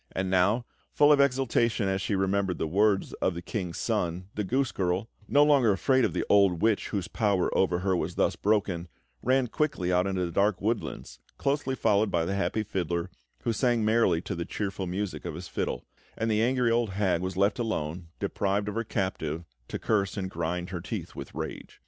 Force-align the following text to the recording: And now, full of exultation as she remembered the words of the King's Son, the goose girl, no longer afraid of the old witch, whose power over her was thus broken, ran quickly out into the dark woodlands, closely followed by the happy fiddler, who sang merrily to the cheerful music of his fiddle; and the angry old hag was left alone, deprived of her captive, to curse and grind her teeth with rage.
And 0.13 0.31
now, 0.31 0.65
full 0.91 1.11
of 1.11 1.19
exultation 1.21 1.87
as 1.87 2.01
she 2.01 2.15
remembered 2.15 2.57
the 2.57 2.65
words 2.65 3.13
of 3.21 3.35
the 3.35 3.41
King's 3.43 3.77
Son, 3.77 4.29
the 4.33 4.43
goose 4.43 4.71
girl, 4.71 5.07
no 5.27 5.43
longer 5.43 5.71
afraid 5.71 6.03
of 6.03 6.13
the 6.13 6.25
old 6.27 6.59
witch, 6.63 6.87
whose 6.87 7.07
power 7.07 7.55
over 7.55 7.81
her 7.81 7.95
was 7.95 8.15
thus 8.15 8.35
broken, 8.35 8.87
ran 9.21 9.45
quickly 9.45 9.93
out 9.93 10.07
into 10.07 10.25
the 10.25 10.31
dark 10.31 10.59
woodlands, 10.59 11.19
closely 11.37 11.75
followed 11.75 12.09
by 12.09 12.25
the 12.25 12.33
happy 12.33 12.63
fiddler, 12.63 13.11
who 13.43 13.53
sang 13.53 13.85
merrily 13.85 14.21
to 14.21 14.33
the 14.33 14.43
cheerful 14.43 14.87
music 14.87 15.23
of 15.23 15.35
his 15.35 15.47
fiddle; 15.47 15.85
and 16.17 16.31
the 16.31 16.41
angry 16.41 16.71
old 16.71 16.89
hag 16.93 17.21
was 17.21 17.37
left 17.37 17.59
alone, 17.59 18.07
deprived 18.19 18.67
of 18.69 18.73
her 18.73 18.83
captive, 18.83 19.45
to 19.67 19.77
curse 19.77 20.17
and 20.17 20.31
grind 20.31 20.71
her 20.71 20.81
teeth 20.81 21.13
with 21.15 21.35
rage. 21.35 21.79